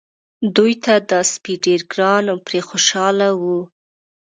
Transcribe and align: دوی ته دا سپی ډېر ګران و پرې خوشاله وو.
دوی 0.55 0.73
ته 0.83 0.93
دا 1.09 1.19
سپی 1.31 1.53
ډېر 1.65 1.81
ګران 1.93 2.25
و 2.33 2.37
پرې 2.47 2.59
خوشاله 2.69 3.27
وو. 3.41 3.59